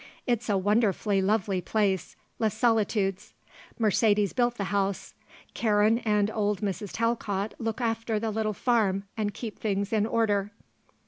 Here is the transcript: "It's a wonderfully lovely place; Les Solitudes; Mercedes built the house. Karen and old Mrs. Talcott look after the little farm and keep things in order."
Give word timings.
"It's 0.25 0.49
a 0.49 0.57
wonderfully 0.57 1.21
lovely 1.21 1.61
place; 1.61 2.15
Les 2.39 2.57
Solitudes; 2.57 3.35
Mercedes 3.77 4.33
built 4.33 4.55
the 4.55 4.63
house. 4.73 5.13
Karen 5.53 5.99
and 5.99 6.31
old 6.31 6.61
Mrs. 6.61 6.89
Talcott 6.91 7.53
look 7.59 7.79
after 7.79 8.17
the 8.19 8.31
little 8.31 8.53
farm 8.53 9.03
and 9.15 9.31
keep 9.31 9.59
things 9.59 9.93
in 9.93 10.07
order." 10.07 10.49